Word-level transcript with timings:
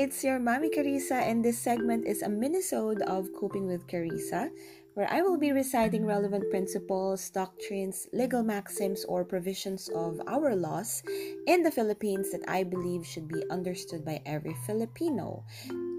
it's 0.00 0.24
your 0.24 0.40
Mami 0.40 0.72
Carissa, 0.72 1.20
and 1.20 1.44
this 1.44 1.58
segment 1.58 2.06
is 2.06 2.22
a 2.22 2.26
minisode 2.26 3.02
of 3.02 3.28
Coping 3.38 3.66
with 3.66 3.86
Carissa, 3.86 4.48
where 4.94 5.06
I 5.12 5.20
will 5.20 5.36
be 5.36 5.52
reciting 5.52 6.06
relevant 6.06 6.48
principles, 6.50 7.28
doctrines, 7.28 8.08
legal 8.14 8.42
maxims, 8.42 9.04
or 9.04 9.26
provisions 9.26 9.90
of 9.94 10.18
our 10.26 10.56
laws 10.56 11.02
in 11.46 11.62
the 11.62 11.70
Philippines 11.70 12.32
that 12.32 12.40
I 12.48 12.64
believe 12.64 13.04
should 13.04 13.28
be 13.28 13.44
understood 13.50 14.02
by 14.02 14.22
every 14.24 14.56
Filipino. 14.66 15.44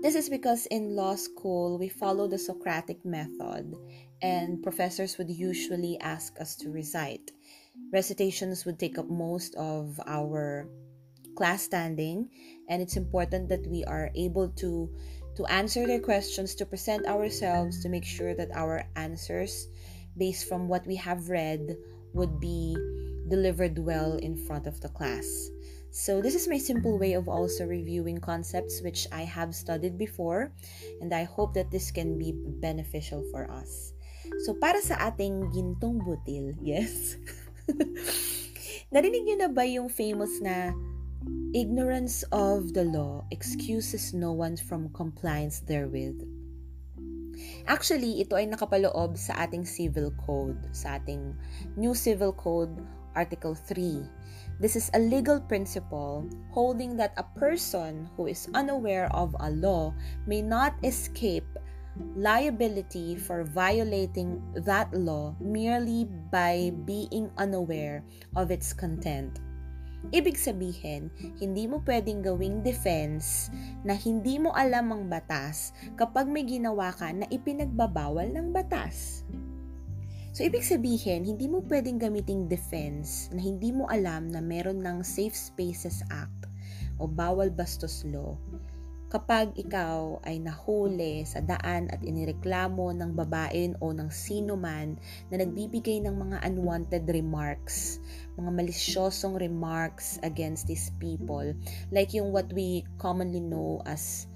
This 0.02 0.15
is 0.15 0.29
because 0.29 0.65
in 0.73 0.95
law 0.95 1.13
school, 1.13 1.77
we 1.77 1.88
follow 1.88 2.27
the 2.27 2.39
Socratic 2.39 3.05
method, 3.05 3.71
and 4.23 4.63
professors 4.63 5.20
would 5.20 5.29
usually 5.29 5.99
ask 6.02 6.41
us 6.41 6.55
to 6.55 6.71
recite. 6.71 7.29
Recitations 7.93 8.65
would 8.65 8.79
take 8.79 8.97
up 8.97 9.11
most 9.11 9.54
of 9.61 10.02
our 10.07 10.65
class 11.41 11.65
standing 11.65 12.29
and 12.69 12.86
it's 12.86 13.01
important 13.01 13.49
that 13.49 13.65
we 13.65 13.82
are 13.89 14.13
able 14.13 14.45
to 14.54 14.86
to 15.33 15.41
answer 15.49 15.89
their 15.89 15.97
questions 15.97 16.54
to 16.54 16.69
present 16.69 17.01
ourselves 17.09 17.82
to 17.82 17.89
make 17.89 18.05
sure 18.05 18.37
that 18.37 18.54
our 18.54 18.86
answers 18.93 19.65
based 20.13 20.46
from 20.46 20.69
what 20.69 20.85
we 20.85 20.93
have 20.93 21.33
read 21.33 21.73
would 22.13 22.37
be 22.37 22.77
delivered 23.25 23.73
well 23.82 24.21
in 24.21 24.37
front 24.37 24.69
of 24.69 24.77
the 24.85 24.89
class. 24.93 25.25
So 25.89 26.21
this 26.21 26.37
is 26.37 26.46
my 26.46 26.61
simple 26.61 27.01
way 27.01 27.18
of 27.18 27.25
also 27.25 27.65
reviewing 27.65 28.21
concepts 28.21 28.85
which 28.85 29.10
i 29.10 29.25
have 29.25 29.57
studied 29.57 29.97
before 29.97 30.54
and 31.01 31.10
i 31.10 31.25
hope 31.25 31.57
that 31.57 31.73
this 31.73 31.89
can 31.89 32.21
be 32.21 32.38
beneficial 32.61 33.25
for 33.33 33.49
us. 33.49 33.97
So 34.45 34.53
para 34.53 34.77
sa 34.77 35.09
ating 35.09 35.49
gintong 35.49 36.05
butil 36.05 36.53
yes. 36.61 37.17
Narinig 38.94 39.25
niyo 39.25 39.38
na 39.41 39.49
ba 39.49 39.66
yung 39.66 39.89
famous 39.89 40.38
na 40.38 40.75
Ignorance 41.53 42.25
of 42.33 42.73
the 42.73 42.81
law 42.81 43.22
excuses 43.30 44.09
no 44.09 44.33
one 44.33 44.58
from 44.58 44.89
compliance 44.89 45.61
therewith. 45.61 46.17
Actually, 47.69 48.25
ito 48.25 48.33
ay 48.33 48.50
nakapaloob 48.50 49.13
sa 49.22 49.45
ating 49.45 49.61
civil 49.61 50.09
code, 50.25 50.58
sa 50.73 50.97
ating 50.97 51.38
new 51.78 51.94
civil 51.94 52.33
code, 52.33 52.73
Article 53.13 53.53
3. 53.53 54.02
This 54.58 54.73
is 54.73 54.89
a 54.97 55.03
legal 55.03 55.38
principle 55.38 56.25
holding 56.50 56.97
that 56.97 57.13
a 57.22 57.30
person 57.38 58.09
who 58.17 58.25
is 58.25 58.50
unaware 58.58 59.06
of 59.13 59.38
a 59.38 59.53
law 59.53 59.94
may 60.25 60.41
not 60.41 60.73
escape 60.81 61.45
liability 62.17 63.13
for 63.13 63.45
violating 63.45 64.41
that 64.66 64.89
law 64.89 65.38
merely 65.38 66.09
by 66.33 66.73
being 66.89 67.30
unaware 67.38 68.02
of 68.33 68.50
its 68.50 68.73
content. 68.73 69.38
Ibig 70.09 70.33
sabihin, 70.33 71.13
hindi 71.38 71.69
mo 71.69 71.77
pwedeng 71.85 72.25
gawing 72.25 72.66
defense 72.66 73.53
na 73.85 73.94
hindi 73.94 74.41
mo 74.41 74.49
alam 74.57 74.89
ang 74.89 75.05
batas 75.05 75.77
kapag 75.94 76.25
may 76.25 76.41
ginawa 76.41 76.89
ka 76.89 77.13
na 77.13 77.30
ipinagbabawal 77.30 78.33
ng 78.33 78.49
batas. 78.49 79.22
So, 80.33 80.41
ibig 80.41 80.66
sabihin, 80.66 81.22
hindi 81.22 81.45
mo 81.45 81.61
pwedeng 81.69 82.02
gamiting 82.02 82.49
defense 82.49 83.29
na 83.29 83.44
hindi 83.44 83.69
mo 83.69 83.85
alam 83.94 84.25
na 84.31 84.41
meron 84.41 84.81
ng 84.81 85.05
Safe 85.05 85.38
Spaces 85.38 86.02
Act 86.09 86.49
o 86.97 87.05
Bawal 87.05 87.53
Bastos 87.53 88.02
Law 88.07 88.39
kapag 89.11 89.51
ikaw 89.59 90.23
ay 90.23 90.39
nahuli 90.39 91.27
sa 91.27 91.43
daan 91.43 91.91
at 91.91 91.99
inireklamo 91.99 92.95
ng 92.95 93.11
babae 93.11 93.75
o 93.83 93.91
ng 93.91 94.07
sino 94.07 94.55
man 94.55 94.95
na 95.27 95.43
nagbibigay 95.43 95.99
ng 95.99 96.15
mga 96.15 96.39
unwanted 96.47 97.03
remarks, 97.11 97.99
mga 98.39 98.55
malisyosong 98.55 99.35
remarks 99.35 100.15
against 100.23 100.63
these 100.63 100.95
people, 100.95 101.43
like 101.91 102.15
yung 102.15 102.31
what 102.31 102.47
we 102.55 102.87
commonly 102.95 103.43
know 103.43 103.83
as 103.83 104.31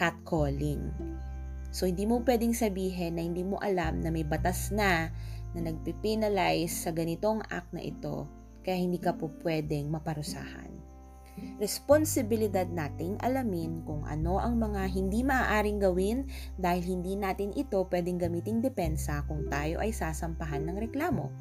catcalling. 0.00 0.88
So, 1.68 1.84
hindi 1.84 2.08
mo 2.08 2.24
pwedeng 2.24 2.56
sabihin 2.56 3.20
na 3.20 3.22
hindi 3.28 3.44
mo 3.44 3.60
alam 3.60 4.00
na 4.00 4.08
may 4.08 4.24
batas 4.24 4.72
na 4.72 5.12
na 5.52 5.60
nagpipinalize 5.68 6.88
sa 6.88 6.96
ganitong 6.96 7.44
act 7.52 7.68
na 7.76 7.84
ito, 7.84 8.24
kaya 8.64 8.80
hindi 8.80 8.96
ka 8.96 9.12
po 9.12 9.28
pwedeng 9.44 9.92
maparusahan 9.92 10.93
responsibilidad 11.58 12.66
nating 12.68 13.18
alamin 13.22 13.82
kung 13.86 14.02
ano 14.06 14.38
ang 14.42 14.58
mga 14.58 14.90
hindi 14.90 15.22
maaaring 15.22 15.78
gawin 15.80 16.28
dahil 16.58 16.82
hindi 16.82 17.14
natin 17.14 17.54
ito 17.54 17.86
pwedeng 17.90 18.18
gamiting 18.18 18.60
depensa 18.62 19.22
kung 19.26 19.46
tayo 19.48 19.80
ay 19.80 19.94
sasampahan 19.94 20.66
ng 20.66 20.76
reklamo. 20.78 21.32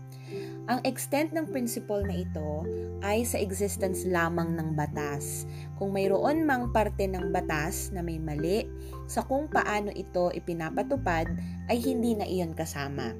Ang 0.71 0.79
extent 0.87 1.35
ng 1.35 1.51
principle 1.51 2.07
na 2.07 2.23
ito 2.23 2.63
ay 3.03 3.27
sa 3.27 3.35
existence 3.35 4.07
lamang 4.07 4.55
ng 4.55 4.79
batas. 4.79 5.43
Kung 5.75 5.91
mayroon 5.91 6.47
mang 6.47 6.71
parte 6.71 7.03
ng 7.03 7.35
batas 7.35 7.91
na 7.91 7.99
may 7.99 8.15
mali 8.15 8.63
sa 9.05 9.27
kung 9.27 9.51
paano 9.51 9.91
ito 9.91 10.31
ipinapatupad 10.31 11.27
ay 11.67 11.77
hindi 11.83 12.15
na 12.15 12.23
iyon 12.23 12.55
kasama. 12.55 13.11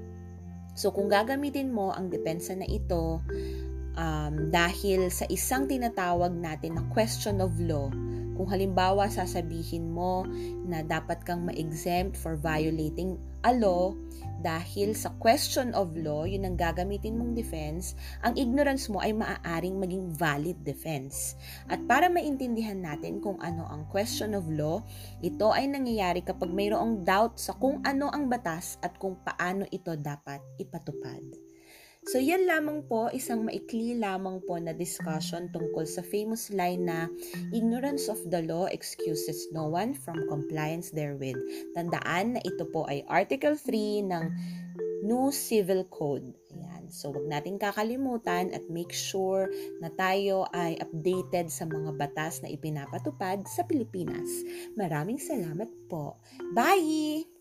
So 0.74 0.90
kung 0.90 1.12
gagamitin 1.12 1.70
mo 1.70 1.94
ang 1.94 2.10
depensa 2.10 2.58
na 2.58 2.66
ito 2.66 3.22
um, 3.98 4.50
dahil 4.50 5.10
sa 5.10 5.26
isang 5.30 5.66
tinatawag 5.70 6.34
natin 6.34 6.78
na 6.78 6.84
question 6.94 7.42
of 7.42 7.54
law. 7.62 7.90
Kung 8.34 8.50
halimbawa 8.50 9.14
sasabihin 9.14 9.94
mo 9.94 10.26
na 10.66 10.82
dapat 10.82 11.22
kang 11.22 11.46
ma-exempt 11.46 12.18
for 12.18 12.34
violating 12.34 13.14
a 13.46 13.54
law 13.54 13.94
dahil 14.44 14.92
sa 14.92 15.14
question 15.22 15.72
of 15.72 15.96
law, 15.96 16.28
yun 16.28 16.44
ang 16.44 16.60
gagamitin 16.60 17.16
mong 17.16 17.32
defense, 17.32 17.96
ang 18.20 18.36
ignorance 18.36 18.92
mo 18.92 19.00
ay 19.00 19.16
maaaring 19.16 19.80
maging 19.80 20.12
valid 20.12 20.60
defense. 20.68 21.40
At 21.72 21.80
para 21.88 22.12
maintindihan 22.12 22.82
natin 22.82 23.24
kung 23.24 23.40
ano 23.40 23.64
ang 23.72 23.88
question 23.88 24.36
of 24.36 24.44
law, 24.52 24.84
ito 25.24 25.48
ay 25.54 25.72
nangyayari 25.72 26.26
kapag 26.28 26.52
mayroong 26.52 27.08
doubt 27.08 27.40
sa 27.40 27.56
kung 27.56 27.80
ano 27.88 28.12
ang 28.12 28.28
batas 28.28 28.76
at 28.84 29.00
kung 29.00 29.16
paano 29.24 29.64
ito 29.72 29.96
dapat 29.96 30.44
ipatupad. 30.60 31.43
So 32.12 32.20
yan 32.20 32.44
lamang 32.46 32.84
po, 32.92 33.08
isang 33.16 33.48
maikli 33.48 33.96
lamang 33.96 34.44
po 34.44 34.60
na 34.60 34.76
discussion 34.76 35.48
tungkol 35.56 35.88
sa 35.88 36.04
famous 36.04 36.52
line 36.52 36.84
na 36.84 37.08
ignorance 37.56 38.12
of 38.12 38.20
the 38.28 38.44
law 38.44 38.68
excuses 38.68 39.48
no 39.56 39.72
one 39.72 39.96
from 39.96 40.28
compliance 40.28 40.92
therewith. 40.92 41.40
Tandaan 41.72 42.36
na 42.36 42.42
ito 42.44 42.68
po 42.68 42.84
ay 42.92 43.08
Article 43.08 43.56
3 43.56 44.12
ng 44.12 44.26
New 45.04 45.32
Civil 45.32 45.88
Code. 45.92 46.32
Ayan. 46.56 46.88
So 46.88 47.12
wag 47.12 47.28
natin 47.28 47.60
kakalimutan 47.60 48.56
at 48.56 48.64
make 48.72 48.96
sure 48.96 49.52
na 49.84 49.92
tayo 49.96 50.48
ay 50.56 50.80
updated 50.80 51.52
sa 51.52 51.68
mga 51.68 51.96
batas 52.00 52.40
na 52.40 52.52
ipinapatupad 52.52 53.44
sa 53.48 53.68
Pilipinas. 53.68 54.30
Maraming 54.80 55.20
salamat 55.20 55.68
po. 55.92 56.20
Bye! 56.56 57.33